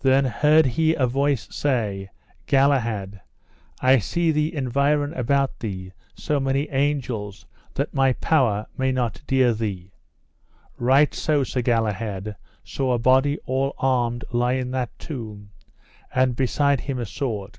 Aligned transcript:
Then 0.00 0.26
heard 0.26 0.66
he 0.66 0.92
a 0.92 1.06
voice 1.06 1.48
say 1.50 2.10
Galahad, 2.46 3.22
I 3.80 3.96
see 4.00 4.30
there 4.30 4.52
environ 4.58 5.14
about 5.14 5.60
thee 5.60 5.92
so 6.14 6.38
many 6.38 6.68
angels 6.68 7.46
that 7.72 7.94
my 7.94 8.12
power 8.12 8.66
may 8.76 8.92
not 8.92 9.22
dere 9.26 9.54
thee 9.54 9.92
Right 10.76 11.14
so 11.14 11.42
Sir 11.42 11.62
Galahad 11.62 12.36
saw 12.62 12.92
a 12.92 12.98
body 12.98 13.38
all 13.46 13.74
armed 13.78 14.26
lie 14.30 14.52
in 14.60 14.72
that 14.72 14.90
tomb, 14.98 15.52
and 16.14 16.36
beside 16.36 16.80
him 16.82 16.98
a 16.98 17.06
sword. 17.06 17.58